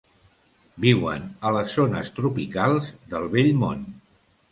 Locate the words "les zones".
1.57-2.09